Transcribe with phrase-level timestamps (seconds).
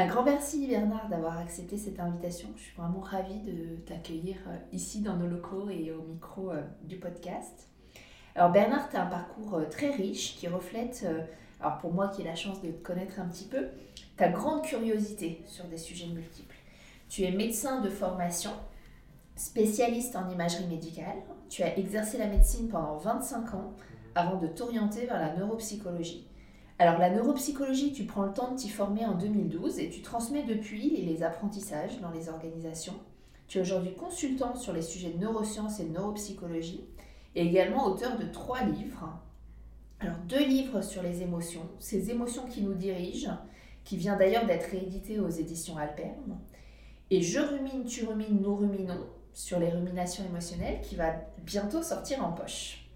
[0.00, 2.48] Un grand merci Bernard d'avoir accepté cette invitation.
[2.56, 6.62] Je suis vraiment ravie de t'accueillir euh, ici dans nos locaux et au micro euh,
[6.84, 7.68] du podcast.
[8.34, 11.06] Alors Bernard, tu as un parcours euh, très riche qui reflète,
[11.60, 13.66] alors pour moi qui ai la chance de te connaître un petit peu,
[14.16, 16.56] ta grande curiosité sur des sujets multiples.
[17.10, 18.52] Tu es médecin de formation,
[19.36, 21.18] spécialiste en imagerie médicale.
[21.50, 23.74] Tu as exercé la médecine pendant 25 ans
[24.14, 26.29] avant de t'orienter vers la neuropsychologie.
[26.80, 30.44] Alors la neuropsychologie, tu prends le temps de t'y former en 2012 et tu transmets
[30.44, 32.98] depuis les apprentissages dans les organisations.
[33.48, 36.86] Tu es aujourd'hui consultant sur les sujets de neurosciences et de neuropsychologie
[37.34, 39.12] et également auteur de trois livres.
[39.98, 43.36] Alors deux livres sur les émotions, ces émotions qui nous dirigent,
[43.84, 46.40] qui vient d'ailleurs d'être réédité aux éditions Alperne.
[47.10, 51.12] Et Je rumine, tu rumines, nous ruminons sur les ruminations émotionnelles qui va
[51.44, 52.86] bientôt sortir en poche.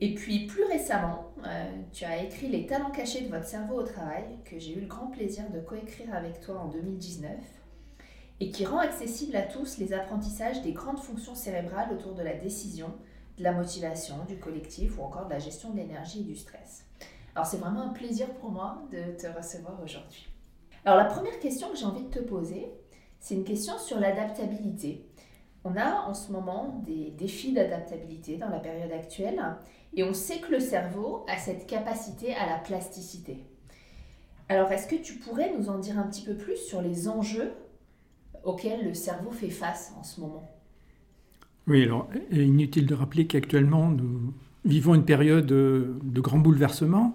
[0.00, 3.82] Et puis plus récemment, euh, tu as écrit Les talents cachés de votre cerveau au
[3.82, 7.30] travail, que j'ai eu le grand plaisir de coécrire avec toi en 2019,
[8.40, 12.34] et qui rend accessible à tous les apprentissages des grandes fonctions cérébrales autour de la
[12.34, 12.92] décision,
[13.38, 16.84] de la motivation, du collectif ou encore de la gestion de l'énergie et du stress.
[17.34, 20.28] Alors c'est vraiment un plaisir pour moi de te recevoir aujourd'hui.
[20.84, 22.70] Alors la première question que j'ai envie de te poser,
[23.18, 25.06] c'est une question sur l'adaptabilité.
[25.64, 29.40] On a en ce moment des défis d'adaptabilité dans la période actuelle
[29.94, 33.44] et on sait que le cerveau a cette capacité à la plasticité.
[34.48, 37.52] Alors, est-ce que tu pourrais nous en dire un petit peu plus sur les enjeux
[38.42, 40.48] auxquels le cerveau fait face en ce moment?
[41.66, 44.32] Oui, alors, inutile de rappeler qu'actuellement, nous
[44.64, 47.14] vivons une période de grands bouleversements.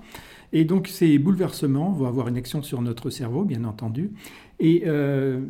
[0.54, 4.12] Et donc ces bouleversements vont avoir une action sur notre cerveau, bien entendu.
[4.60, 5.42] Et euh,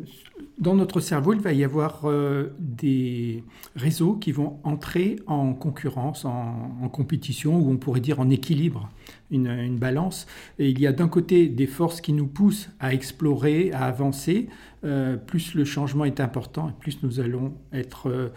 [0.58, 3.44] dans notre cerveau, il va y avoir euh, des
[3.76, 8.90] réseaux qui vont entrer en concurrence, en, compétition, ou on pourrait dire en équilibre,
[9.30, 10.26] une, balance.
[10.58, 14.48] Et il y a d'un côté des forces qui nous poussent à explorer, à avancer.
[14.84, 18.30] Euh, plus le changement est important, plus nous allons être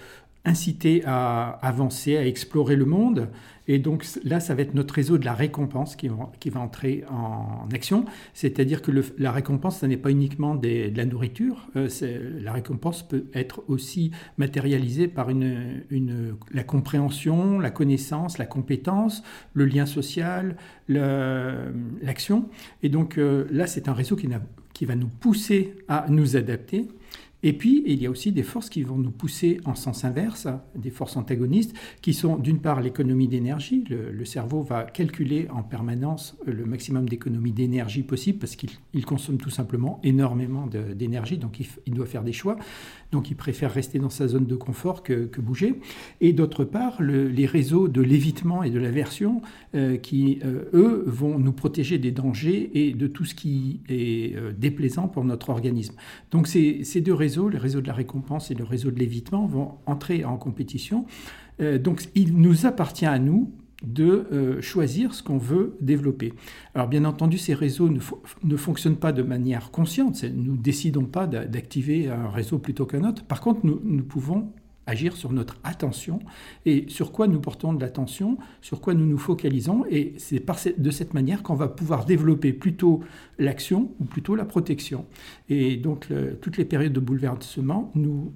[0.46, 3.30] incités à avancer, à explorer le monde.
[3.68, 7.68] Et donc là, ça va être notre réseau de la récompense qui va, entrer en
[7.72, 8.06] action.
[8.34, 11.68] C'est-à-dire que la récompense, ce n'est pas uniquement de la nourriture.
[11.76, 11.88] Euh,
[12.42, 15.84] la récompense peut être aussi matérialisée par une,
[16.52, 19.22] la compréhension, la connaissance, la compétence,
[19.54, 20.56] le lien social,
[20.88, 22.50] l'action.
[22.82, 26.88] Et donc euh, là, c'est un réseau qui va nous pousser à nous adapter
[27.42, 30.48] et puis, il y a aussi des forces qui vont nous pousser en sens inverse,
[30.76, 33.86] des forces antagonistes, qui sont d'une part l'économie d'énergie.
[33.90, 39.50] Le, cerveau va calculer en permanence le maximum d'économie d'énergie possible parce qu'il consomme tout
[39.50, 42.58] simplement énormément d'énergie, donc il, doit faire des choix.
[43.12, 45.80] Donc il préfère rester dans sa zone de confort que, bouger.
[46.20, 49.42] Et d'autre part, les réseaux de l'évitement et de l'aversion
[49.74, 54.36] euh, qui, euh, eux, vont nous protéger des dangers et de tout ce qui est
[54.36, 55.96] euh, déplaisant pour notre organisme.
[56.32, 59.46] Donc ces, ces deux réseaux le réseau de la récompense et le réseau de l'évitement,
[59.46, 61.06] vont entrer en compétition.
[61.62, 63.52] Euh, donc il nous appartient à nous
[63.84, 66.34] de euh, choisir ce qu'on veut développer.
[66.76, 68.00] Alors bien entendu, ces réseaux ne,
[68.44, 70.24] ne fonctionnent pas de manière consciente.
[70.24, 73.24] Nous ne décidons pas d'activer un réseau plutôt qu'un autre.
[73.24, 74.52] Par contre, nous pouvons
[74.90, 76.20] agir sur notre attention
[76.66, 79.86] et sur quoi nous portons de l'attention, sur quoi nous nous focalisons.
[79.90, 80.44] Et c'est
[80.80, 83.02] de cette manière qu'on va pouvoir développer plutôt
[83.38, 85.06] l'action ou plutôt la protection.
[85.50, 86.08] Et donc
[86.42, 88.34] toutes les périodes de bouleversement nous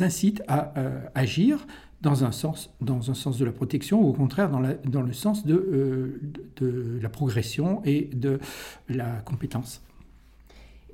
[0.00, 1.66] incitent à euh, agir
[2.00, 5.02] dans un, sens, dans un sens de la protection ou au contraire dans, la, dans
[5.02, 6.20] le sens de, euh,
[6.56, 8.38] de la progression et de
[8.88, 9.82] la compétence.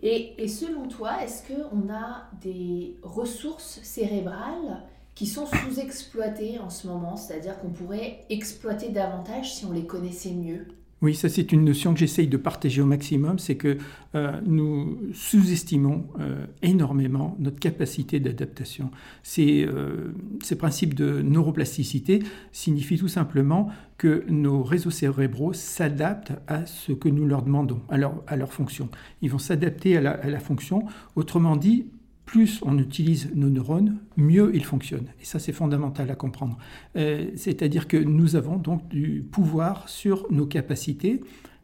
[0.02, 4.82] Et, selon toi, est-ce qu'on a des ressources cérébrales
[5.14, 7.16] qui sont sous-exploitées en ce moment?
[7.16, 10.66] C'est-à-dire qu'on pourrait exploiter davantage si on les connaissait mieux?
[11.02, 13.78] Oui, ça c'est une notion que j'essaye de partager au maximum, c'est que
[14.14, 18.90] euh, nous sous-estimons euh, énormément notre capacité d'adaptation.
[19.22, 20.12] Ces, euh,
[20.58, 27.26] principes de neuroplasticité signifient tout simplement que nos réseaux cérébraux s'adaptent à ce que nous
[27.26, 28.90] leur demandons, à leur, fonction.
[29.22, 30.84] Ils vont s'adapter à la fonction,
[31.16, 31.86] autrement dit,
[32.30, 35.08] plus on utilise nos neurones, mieux ils fonctionnent.
[35.20, 36.58] Et ça, c'est fondamental à comprendre.
[36.94, 41.22] Euh, c'est-à-dire que nous avons donc du pouvoir sur nos capacités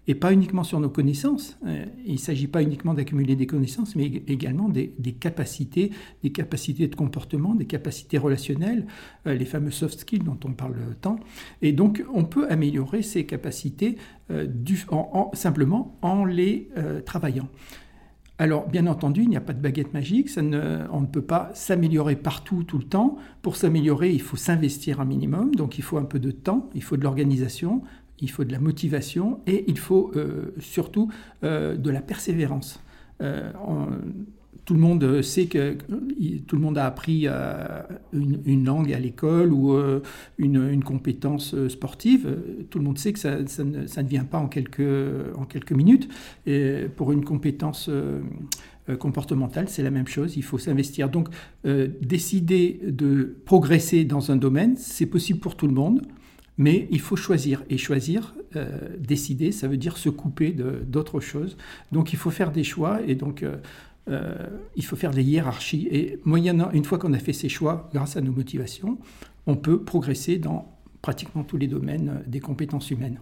[0.09, 1.57] et pas uniquement sur nos connaissances.
[1.69, 4.91] Euh, il ne s'agit pas uniquement d'accumuler des connaissances, mais également des,
[5.21, 5.93] capacités,
[6.25, 8.89] des capacités de comportement, des capacités relationnelles,
[9.29, 11.21] euh, les fameux soft skills dont on parle tant.
[11.63, 13.99] Et donc, on peut améliorer ces capacités
[15.33, 16.69] simplement en les
[17.05, 17.49] travaillant.
[18.39, 20.43] Alors, bien entendu, il n'y a pas de baguette magique, on
[21.01, 23.17] ne peut pas s'améliorer partout, tout le temps.
[23.41, 26.83] Pour s'améliorer, il faut s'investir un minimum, donc il faut un peu de temps, il
[26.83, 27.83] faut de l'organisation,
[28.21, 31.11] il faut de la motivation et il faut euh, surtout
[31.45, 32.83] euh, de la persévérance.
[33.23, 33.53] Euh,
[34.67, 35.79] tout le monde sait que
[36.47, 37.27] tout le monde a appris
[38.13, 39.79] une, langue à l'école ou
[40.39, 42.37] une, compétence sportive.
[42.69, 46.09] Tout le monde sait que ça, ne, vient pas en quelques, minutes.
[46.47, 47.89] Et pour une compétence
[48.99, 50.37] comportementale, c'est la même chose.
[50.37, 51.09] Il faut s'investir.
[51.09, 51.29] Donc,
[51.65, 56.03] décider de progresser dans un domaine, c'est possible pour tout le monde.
[56.59, 57.63] Mais il faut choisir.
[57.69, 58.67] Et choisir, euh,
[58.99, 60.55] décider, ça veut dire se couper
[60.87, 61.57] d'autres choses.
[61.93, 63.57] Donc il faut faire des choix et donc euh,
[64.09, 64.35] euh,
[64.77, 65.89] il faut faire des hiérarchies.
[65.91, 68.99] Et moyennant, une fois qu'on a fait ces choix, grâce à nos motivations,
[69.47, 70.73] on peut progresser dans
[71.03, 73.21] pratiquement tous les domaines des compétences humaines.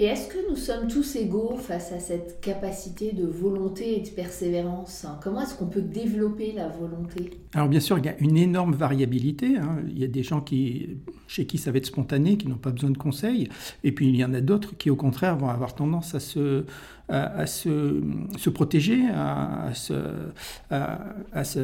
[0.00, 4.08] Et est-ce que nous sommes tous égaux face à cette capacité de volonté et de
[4.08, 7.30] persévérance Comment est-ce qu'on peut développer la volonté?
[7.52, 9.56] Alors bien sûr, il y a une énorme variabilité.
[9.56, 9.82] Hein.
[9.88, 12.70] Il y a des gens qui, chez qui ça va être spontané, qui n'ont pas
[12.70, 13.48] besoin de conseils.
[13.82, 16.64] Et puis il y en a d'autres qui au contraire vont avoir tendance à se,
[17.08, 18.02] à, se,
[18.36, 19.94] se, protéger, à, se,
[20.70, 21.60] à, se,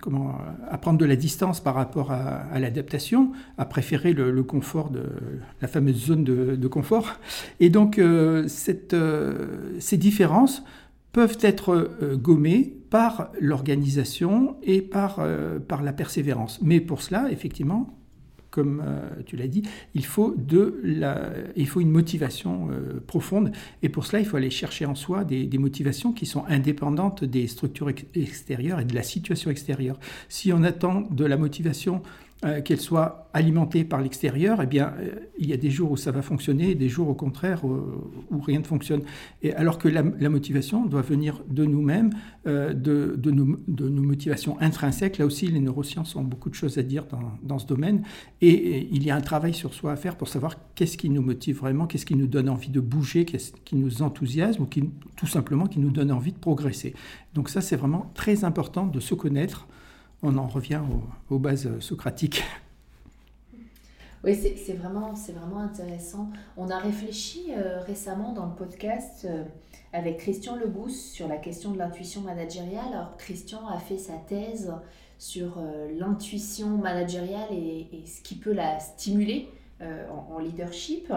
[0.00, 0.34] comment,
[0.70, 5.04] à prendre de la distance par rapport à, l'adaptation, à préférer le, confort de
[5.60, 7.18] la fameuse zone de, confort.
[7.58, 10.62] Et donc, euh, cette, euh, ces différences
[11.12, 15.24] peuvent être euh, gommées par l'organisation et par,
[15.68, 16.58] par la persévérance.
[16.60, 17.99] Mais pour cela, effectivement,
[18.50, 19.62] comme euh, tu l'as dit,
[19.94, 23.52] il faut, une motivation euh, profonde.
[23.82, 27.46] Et pour cela, il faut aller chercher en soi des motivations qui sont indépendantes des
[27.46, 29.98] structures extérieures et de la situation extérieure.
[30.28, 32.02] Si on attend de la motivation
[32.42, 35.98] euh, qu'elle soit alimentée par l'extérieur, eh bien, euh, il y a des jours où
[35.98, 39.02] ça va fonctionner, et des jours au contraire où, rien ne fonctionne.
[39.42, 42.08] Et alors que la, motivation doit venir de nous-mêmes,
[42.46, 43.58] euh, de, nos,
[44.02, 45.18] motivations intrinsèques.
[45.18, 48.04] Là aussi, les neurosciences ont beaucoup de choses à dire dans, dans ce domaine.
[48.40, 51.20] Et, il y a un travail sur soi à faire pour savoir qu'est-ce qui nous
[51.20, 54.88] motive vraiment, qu'est-ce qui nous donne envie de bouger, qu'est-ce qui nous enthousiasme ou qui,
[55.16, 56.94] tout simplement qui nous donne envie de progresser.
[57.34, 59.66] Donc ça, c'est vraiment très important de se connaître
[60.22, 60.80] on en revient
[61.30, 62.42] aux, bases socratiques.
[64.22, 66.28] Oui, c'est vraiment, vraiment intéressant.
[66.58, 69.44] On a réfléchi euh, récemment dans le podcast euh,
[69.94, 72.92] avec Christian Lebous sur la question de l'intuition managériale.
[72.92, 74.74] Alors, Christian a fait sa thèse
[75.16, 79.48] sur euh, l'intuition managériale et, ce qui peut la stimuler
[79.80, 81.10] en, en, leadership.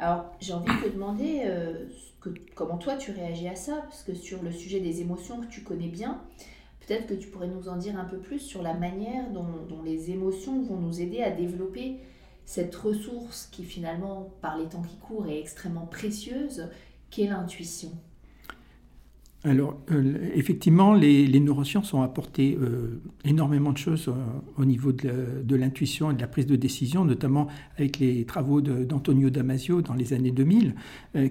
[0.00, 1.48] Alors, j'ai envie de te demander
[2.20, 5.46] que, comment toi tu réagis à ça, parce que sur le sujet des émotions que
[5.46, 6.20] tu connais bien,
[6.86, 10.10] Peut-être que tu pourrais nous en dire un peu plus sur la manière dont, les
[10.10, 11.98] émotions vont nous aider à développer
[12.44, 16.68] cette ressource qui finalement, par les temps qui courent, est extrêmement précieuse,
[17.10, 17.92] qu'est l'intuition.
[19.42, 24.12] Alors, euh, effectivement, les, neurosciences ont apporté euh, énormément de choses euh,
[24.58, 29.30] au niveau de l'intuition et de la prise de décision, notamment avec les travaux d'Antonio
[29.30, 30.74] Damasio dans les années 2000,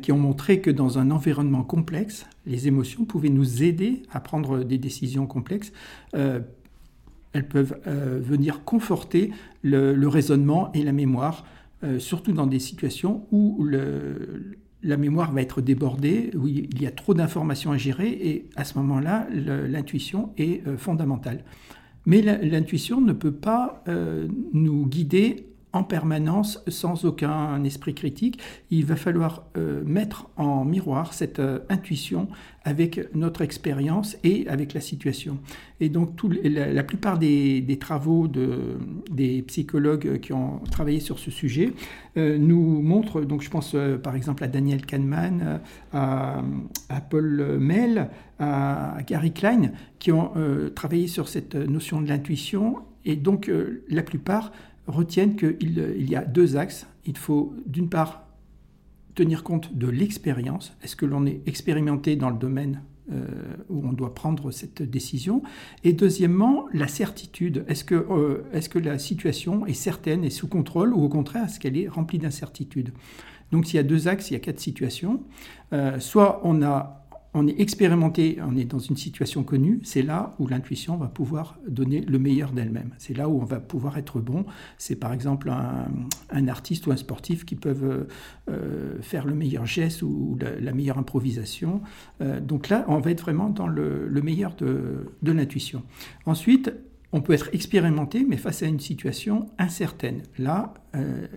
[0.01, 4.63] qui ont montré que dans un environnement complexe, les émotions pouvaient nous aider à prendre
[4.63, 5.71] des décisions complexes.
[6.13, 11.45] elles peuvent venir conforter le, raisonnement et la mémoire,
[11.99, 17.13] surtout dans des situations où le la mémoire va être débordée, il y a trop
[17.13, 21.43] d'informations à gérer, et à ce moment-là, l'intuition est euh, fondamentale.
[22.05, 28.39] Mais l'intuition ne peut pas euh, nous guider en permanence sans aucun esprit critique.
[28.71, 32.27] Il va falloir euh, mettre en miroir cette euh, intuition
[32.63, 35.37] avec notre expérience et avec la situation.
[35.79, 36.09] Et donc
[36.43, 38.77] la, plupart des, travaux de,
[39.11, 41.73] des psychologues qui ont travaillé sur ce sujet
[42.17, 45.61] euh, nous montrent, donc je pense par exemple à Daniel Kahneman,
[45.93, 46.41] à,
[47.09, 48.09] Paul Mell,
[48.39, 50.31] à Gary Klein, qui ont
[50.75, 52.79] travaillé sur cette notion de l'intuition.
[53.05, 53.49] Et donc
[53.87, 54.51] la plupart
[54.89, 56.87] retiennent qu'il il y a deux axes.
[57.05, 58.23] Il faut d'une part
[59.15, 60.73] tenir compte de l'expérience.
[60.83, 62.81] Est-ce que l'on est expérimenté dans le domaine
[63.11, 63.25] euh,
[63.69, 65.41] où on doit prendre cette décision?
[65.83, 67.65] Et deuxièmement, la certitude.
[67.67, 71.45] Est-ce que, euh, est que la situation est certaine et sous contrôle ou au contraire,
[71.45, 72.91] est-ce qu'elle est remplie d'incertitudes?
[73.51, 75.23] Donc s'il y a deux axes, il y a quatre situations.
[75.73, 80.33] Euh, soit on a on est expérimenté, on est dans une situation connue, c'est là
[80.39, 82.91] où l'intuition va pouvoir donner le meilleur d'elle-même.
[82.97, 84.45] C'est là où on va pouvoir être bon.
[84.77, 88.07] C'est par exemple un, artiste ou un sportif qui peuvent
[88.49, 91.81] euh, faire le meilleur geste ou la, meilleure improvisation.
[92.21, 95.83] Euh, donc là, on va être vraiment dans le, meilleur de, de l'intuition.
[96.25, 96.73] Ensuite,
[97.11, 100.21] on peut être expérimenté, mais face à une situation incertaine.
[100.37, 101.27] Là, euh,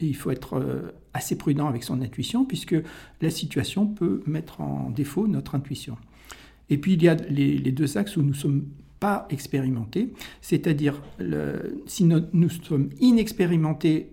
[0.00, 2.76] il faut être euh, assez prudent avec son intuition, puisque
[3.20, 5.96] la situation peut mettre en défaut notre intuition.
[6.70, 8.64] Et puis, il y a les, deux axes où nous ne sommes
[9.00, 11.02] pas expérimentés, c'est-à-dire
[11.86, 14.12] si nous, sommes inexpérimentés,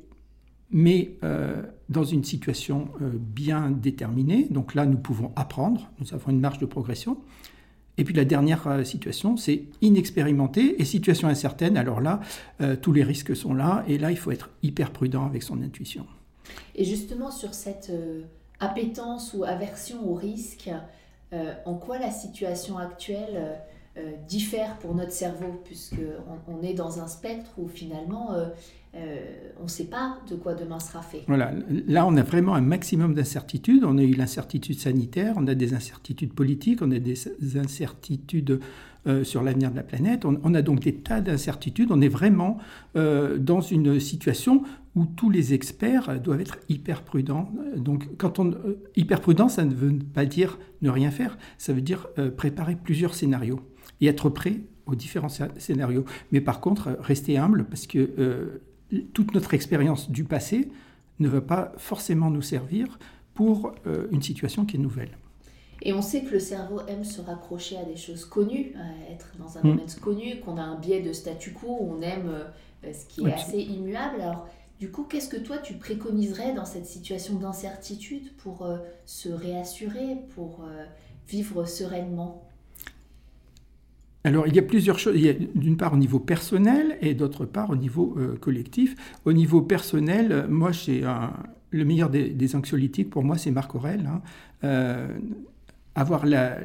[0.71, 2.89] mais euh, dans une situation
[3.19, 7.17] bien déterminée, donc là, nous pouvons apprendre, nous avons une marge de progression.
[7.99, 11.75] Et puis la dernière euh, situation, c'est inexpérimenté et situation incertaine.
[11.75, 12.21] Alors là,
[12.61, 15.61] euh, tous les risques sont là et là, il faut être hyper prudent avec son
[15.61, 16.07] intuition.
[16.75, 18.21] Et justement, sur cette euh,
[18.61, 20.71] appétence ou aversion au risque,
[21.65, 23.59] en quoi la situation actuelle
[24.27, 25.97] diffère pour notre cerveau, puisqu'on
[26.47, 28.33] on est dans un spectre où finalement
[28.95, 29.17] euh,
[29.59, 31.23] on ne sait pas de quoi demain sera fait.
[31.27, 31.51] Voilà,
[31.87, 33.83] là on a vraiment un maximum d'incertitudes.
[33.83, 37.19] On a eu l'incertitude sanitaire, on a des incertitudes politiques, on a des
[37.55, 38.59] incertitudes
[39.05, 40.25] euh, sur l'avenir de la planète.
[40.25, 41.91] On, a donc des tas d'incertitudes.
[41.91, 42.57] On est vraiment
[42.95, 44.63] euh, dans une situation
[44.95, 47.51] où tous les experts doivent être hyper prudents.
[47.77, 48.55] Donc, quand on
[48.95, 51.37] hyper prudent, ça ne veut pas dire ne rien faire.
[51.59, 53.59] Ça veut dire préparer plusieurs scénarios
[54.01, 56.05] et être prêt aux différents scénarios.
[56.31, 58.61] Mais par contre, rester humble parce que
[59.13, 60.69] toute notre expérience du passé
[61.19, 62.97] ne va pas forcément nous servir
[63.33, 65.17] pour euh, une situation qui est nouvelle.
[65.81, 69.31] Et on sait que le cerveau aime se raccrocher à des choses connues, à être
[69.37, 69.69] dans un mm.
[69.69, 72.29] domaine connu, qu'on a un biais de statu quo, on aime
[72.83, 74.19] euh, ce qui est assez immuable.
[74.19, 74.47] Alors,
[74.79, 80.17] du coup, qu'est-ce que toi tu préconiserais dans cette situation d'incertitude pour euh, se réassurer,
[80.35, 80.65] pour
[81.27, 82.48] vivre sereinement?
[84.23, 85.15] Alors, il y a plusieurs choses.
[85.55, 88.95] d'une part au niveau personnel et d'autre part au niveau euh, collectif.
[89.25, 90.71] Au niveau personnel, euh, moi,
[91.71, 94.05] le meilleur des, anxiolytiques, pour moi, c'est Marc Aurel.
[94.07, 94.21] Hein.
[94.63, 95.07] Euh,
[95.95, 96.57] avoir la,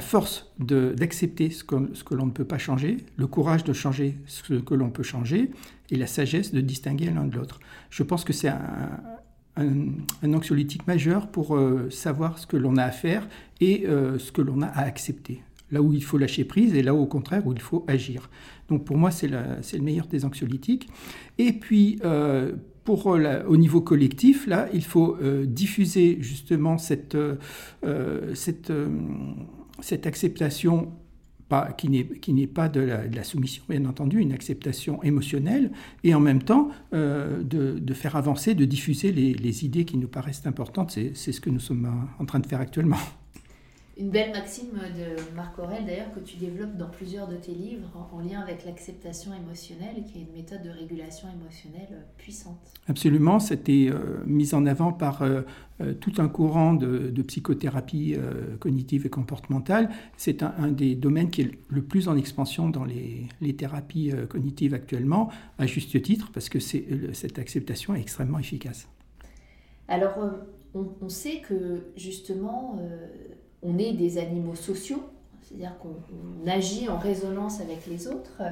[0.00, 4.74] force d'accepter ce que, l'on ne peut pas changer, le courage de changer ce que
[4.74, 5.50] l'on peut changer,
[5.90, 7.60] et la sagesse de distinguer l'un de l'autre.
[7.90, 11.58] Je pense que c'est un, anxiolytique majeur pour
[11.90, 13.28] savoir ce que l'on a à faire
[13.60, 16.94] et ce que l'on a à accepter là où il faut lâcher prise et là
[16.94, 18.30] où, au contraire où il faut agir.
[18.68, 20.88] Donc pour moi, c'est le meilleur des anxiolytiques.
[21.38, 22.52] Et puis, euh,
[22.84, 28.72] pour au niveau collectif, là, il faut euh, diffuser justement cette, euh, cette,
[29.80, 30.92] cette acceptation
[31.76, 31.90] qui
[32.32, 35.70] n'est pas de la, soumission, bien entendu, une acceptation émotionnelle,
[36.02, 37.42] et en même temps de,
[37.78, 40.92] de, faire avancer, de diffuser les, les, idées qui nous paraissent importantes.
[40.92, 42.96] C'est ce que nous sommes en train de faire actuellement.
[44.02, 47.88] Une belle maxime de Marc Aurel, d'ailleurs, que tu développes dans plusieurs de tes livres
[48.12, 52.58] en, lien avec l'acceptation émotionnelle, qui est une méthode de régulation émotionnelle euh, puissante.
[52.88, 55.42] Absolument, c'était euh, mis en avant par euh,
[56.00, 58.16] tout un courant de, psychothérapie
[58.58, 59.88] cognitive et comportementale.
[60.16, 65.30] C'est un, des domaines qui est le plus en expansion dans les, thérapies cognitives actuellement,
[65.58, 68.88] à juste titre, parce que cette acceptation est extrêmement efficace.
[69.86, 70.14] Alors,
[70.74, 72.80] on, on sait que justement
[73.62, 75.02] on est des animaux sociaux,
[75.42, 78.42] c'est-à-dire qu'on agit en résonance avec les autres.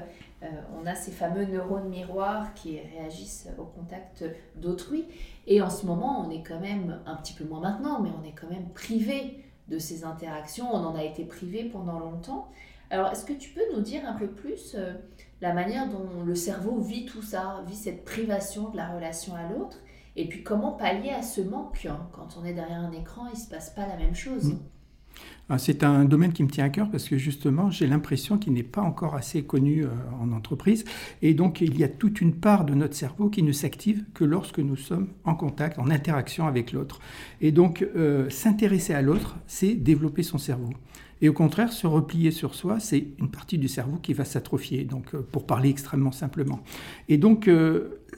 [0.43, 0.49] Euh,
[0.81, 4.25] on a ces fameux neurones miroirs qui réagissent au contact
[4.57, 5.07] d'autrui.
[5.47, 8.26] Et en ce moment, on est quand même, un petit peu moins maintenant, mais on
[8.26, 10.67] est quand même privé de ces interactions.
[10.73, 12.49] On en a été privé pendant longtemps.
[12.90, 14.95] Alors, est-ce que tu peux nous dire un peu plus euh,
[15.40, 19.49] la manière dont le cerveau vit tout ça, vit cette privation de la relation à
[19.49, 19.79] l'autre?
[20.17, 21.87] Et puis, comment pallier à ce manque?
[22.12, 24.55] Quand on est derrière un écran, il ne se passe pas la même chose.
[24.55, 24.59] Mmh.
[25.53, 28.53] Ah, c'est un domaine qui me tient à cœur parce que justement, j'ai l'impression qu'il
[28.53, 29.89] n'est pas encore assez connu euh,
[30.21, 30.85] en entreprise.
[31.23, 34.23] Et donc, il y a toute une part de notre cerveau qui ne s'active que
[34.23, 37.00] lorsque nous sommes en contact, en interaction avec l'autre.
[37.41, 40.71] Et donc, euh, s'intéresser à l'autre, c'est développer son cerveau.
[41.23, 44.85] Et au contraire, se replier sur soi, c'est une partie du cerveau qui va s'atrophier,
[44.85, 46.61] donc euh, pour parler extrêmement simplement.
[47.09, 47.49] Et donc,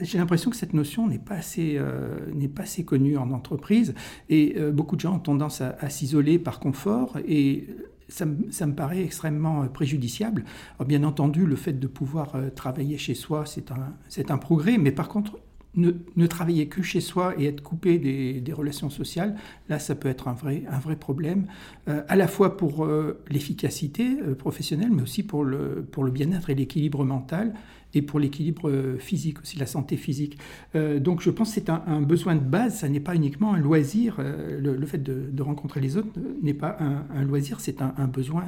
[0.00, 2.16] j'ai l'impression que cette notion n'est pas assez, euh,
[2.54, 3.94] pas assez connue en entreprise
[4.28, 7.66] et euh, beaucoup de gens ont tendance à, s'isoler par confort et
[8.09, 10.44] ça, ça, me paraît extrêmement euh, préjudiciable.
[10.87, 13.94] bien entendu, le fait de pouvoir travailler chez soi, c'est un,
[14.28, 15.38] un progrès, mais par contre,
[15.75, 19.35] ne, travailler que chez soi et être coupé des, relations sociales,
[19.69, 21.47] là, ça peut être un vrai, un vrai problème,
[21.88, 26.11] euh, à la fois pour euh, l'efficacité euh, professionnelle, mais aussi pour le, pour le
[26.11, 27.55] bien-être et l'équilibre mental,
[27.95, 30.38] et pour l'équilibre physique aussi, la santé physique.
[30.75, 34.17] donc je pense que c'est un, besoin de base, ça n'est pas uniquement un loisir,
[34.19, 36.09] le, fait de, rencontrer les autres
[36.41, 38.47] n'est pas un, loisir, c'est un, besoin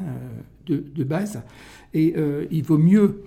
[0.65, 1.43] de, de, base.
[1.93, 2.15] Et
[2.51, 3.23] il vaut mieux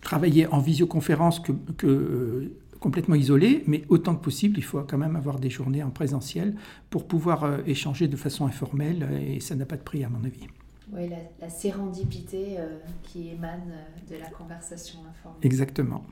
[0.00, 1.52] travailler en visioconférence que,
[1.84, 5.90] euh, complètement isolé, mais autant que possible, il faut quand même avoir des journées en
[5.90, 6.54] présentiel
[6.90, 10.24] pour pouvoir euh, échanger de façon informelle, et ça n'a pas de prix à mon
[10.24, 10.46] avis.
[10.92, 13.72] Oui, la, sérendipité euh, qui émane
[14.08, 15.40] de la conversation informelle.
[15.42, 16.04] Exactement.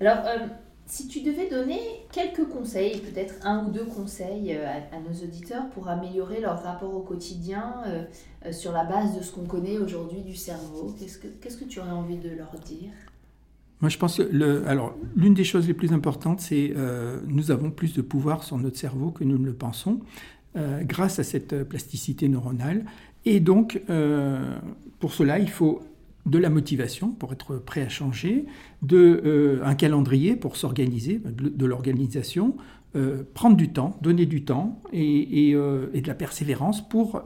[0.00, 0.18] Alors,
[0.90, 1.80] si tu devais donner
[2.12, 7.00] quelques conseils, peut-être un ou deux conseils à, nos auditeurs pour améliorer leur rapport au
[7.00, 7.74] quotidien
[8.50, 11.80] sur la base de ce qu'on connaît aujourd'hui du cerveau, qu'est-ce que, qu'est-ce que tu
[11.80, 12.90] aurais envie de leur dire?
[13.80, 17.50] Moi, je pense que le, alors l'une des choses les plus importantes, c'est euh, nous
[17.50, 20.00] avons plus de pouvoir sur notre cerveau que nous ne le pensons,
[20.56, 22.84] euh, grâce à cette plasticité neuronale.
[23.24, 24.58] Et donc, euh,
[24.98, 25.80] pour cela, il faut
[26.30, 28.46] de la motivation pour être prêt à changer,
[28.82, 32.56] de, un calendrier pour s'organiser, de, l'organisation,
[33.34, 37.22] prendre du temps, donner du temps et, et de la persévérance pour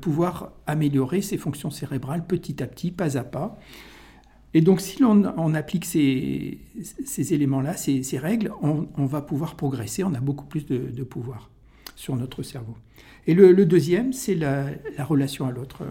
[0.00, 3.58] pouvoir améliorer ses fonctions cérébrales petit à petit, pas à pas.
[4.54, 6.58] Et donc, si l'on applique ces,
[7.16, 11.50] éléments-là, ces, règles, on, va pouvoir progresser, on a beaucoup plus de, pouvoir
[11.96, 12.76] sur notre cerveau.
[13.26, 14.66] Et le, deuxième, c'est la,
[14.98, 15.84] relation à l'autre.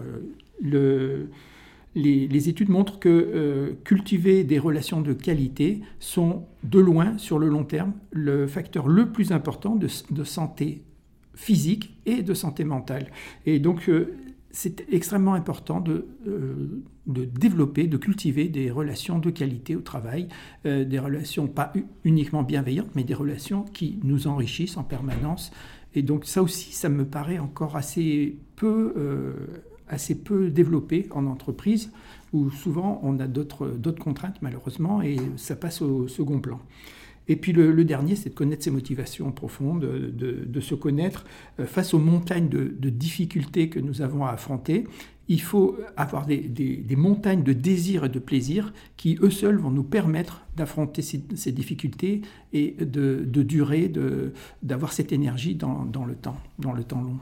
[1.94, 7.48] Les, études montrent que euh, cultiver des relations de qualité sont de loin, sur le
[7.48, 9.88] long terme, le facteur le plus important de,
[10.24, 10.82] santé
[11.34, 13.08] physique et de santé mentale.
[13.46, 14.14] Et donc, euh,
[14.50, 20.28] c'est extrêmement important de, euh, de, développer, de cultiver des relations de qualité au travail,
[20.64, 21.72] des relations pas
[22.04, 25.52] uniquement bienveillantes, mais des relations qui nous enrichissent en permanence.
[25.94, 28.94] Et donc ça aussi, ça me paraît encore assez peu,
[29.92, 31.92] assez peu développé en entreprise,
[32.32, 33.68] où souvent on a d'autres
[33.98, 36.60] contraintes malheureusement, et ça passe au second plan.
[37.28, 41.24] Et puis le, dernier, c'est de connaître ses motivations profondes, de, se connaître
[41.60, 44.86] euh, face aux montagnes de, difficultés que nous avons à affronter.
[45.28, 49.84] Il faut avoir des, montagnes de désir et de plaisir qui, eux seuls, vont nous
[49.84, 53.90] permettre d'affronter ces, difficultés et de, durer,
[54.62, 57.18] d'avoir cette énergie dans le temps, dans le temps long.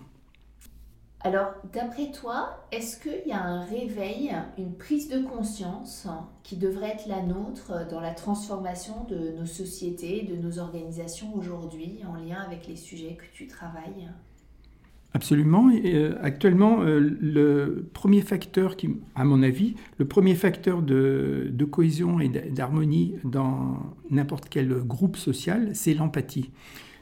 [1.23, 6.09] Alors, d'après toi, est-ce qu'il y a un réveil, une prise de conscience
[6.43, 12.01] qui devrait être la nôtre dans la transformation de nos sociétés, de nos organisations aujourd'hui,
[12.09, 14.09] en lien avec les sujets que tu travailles?
[15.13, 15.71] Absolument.
[15.85, 22.21] Euh, actuellement, euh, le premier facteur qui, à mon avis, le premier facteur de cohésion
[22.21, 23.77] et d'harmonie dans
[24.09, 26.51] n'importe quel groupe social, c'est l'empathie.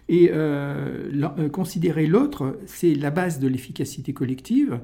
[0.08, 4.80] Et euh, euh, considérer l'autre, c'est la base de l'efficacité collective,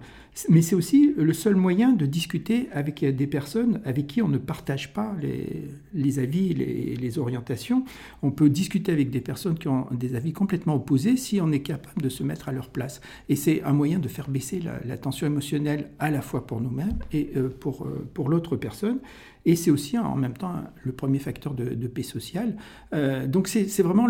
[0.51, 4.37] mais c'est aussi le seul moyen de discuter avec des personnes avec qui on ne
[4.37, 5.15] partage pas
[5.95, 7.85] les, avis, les, les, orientations.
[8.23, 11.63] On peut discuter avec des personnes qui ont des avis complètement opposés si on est
[11.63, 13.01] capable de se mettre à leur place.
[13.31, 16.99] Et c'est un moyen de faire baisser la, tension émotionnelle à la fois pour nous-mêmes
[17.13, 18.99] et euh, pour, pour l'autre personne.
[19.47, 22.57] Et c'est aussi en même temps le premier facteur de, paix sociale.
[22.93, 24.07] Euh, donc c'est vraiment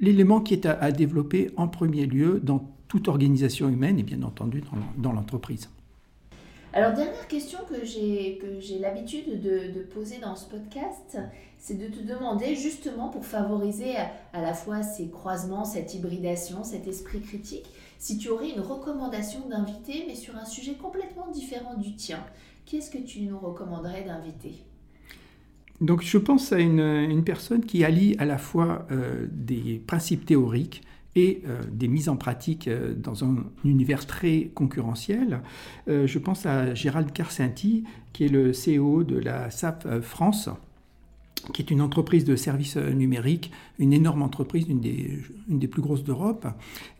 [0.00, 4.62] l'élément qui est à, développer en premier lieu dans toute organisation humaine et bien entendu
[4.96, 5.68] dans, l'entreprise.
[6.74, 11.18] Alors dernière question que j'ai l'habitude de, poser dans ce podcast,
[11.58, 13.96] c'est de te demander justement pour favoriser
[14.32, 17.66] à la fois ces croisements, cette hybridation, cet esprit critique,
[18.02, 22.18] si tu aurais une recommandation d'inviter mais sur un sujet complètement différent du tien.
[22.66, 24.64] Qu'est-ce que tu nous recommanderais d'inviter?
[25.80, 30.82] Donc je pense à une, personne qui allie à la fois euh, des principes théoriques
[31.14, 35.40] et euh, des mises en pratique euh, dans un univers très concurrentiel.
[35.86, 40.48] je pense à Gérald Carcenti, qui est le CEO de la SAP France,
[41.52, 46.46] qui est une entreprise de services numériques, une énorme entreprise, une des, plus grosses d'Europe.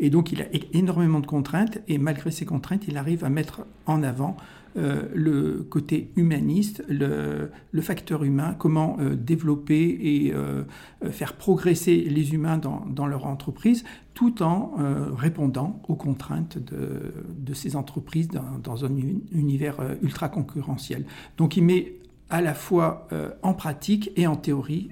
[0.00, 3.66] Et donc il a énormément de contraintes, et malgré ces contraintes, il arrive à mettre
[3.86, 4.36] en avant
[4.78, 7.50] euh, le côté humaniste, le,
[7.82, 10.64] facteur humain, comment euh, développer et euh,
[11.10, 14.74] faire progresser les humains dans, leur entreprise, tout en
[15.16, 18.92] répondant aux contraintes de, ces entreprises dans, un
[19.32, 21.04] univers ultra concurrentiel.
[21.36, 21.94] Donc il met
[22.32, 23.06] à la fois
[23.42, 24.90] en pratique et en théorie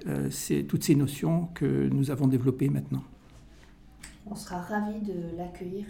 [0.69, 3.03] toutes ces notions que nous avons développées maintenant.
[4.31, 5.87] On sera ravis de l'accueillir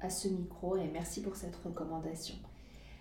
[0.00, 2.36] à, ce micro et merci pour cette recommandation.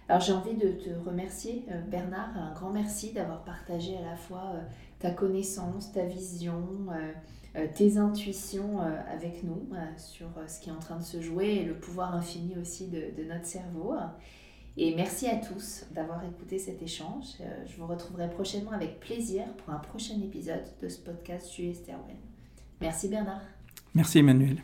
[0.09, 4.55] Alors j'ai envie de te remercier, Bernard, un grand merci d'avoir partagé à la fois
[4.97, 6.65] ta connaissance, ta vision,
[7.75, 8.79] tes intuitions
[9.11, 12.55] avec nous sur ce qui est en train de se jouer et le pouvoir infini
[12.59, 13.93] aussi de, de notre cerveau.
[14.75, 17.25] Et merci à tous d'avoir écouté cet échange.
[17.41, 21.69] Euh, je vous retrouverai prochainement avec plaisir pour un prochain épisode de ce podcast suis
[21.69, 21.99] Esther
[22.81, 23.41] Merci Bernard.
[23.93, 24.57] Merci Emmanuel.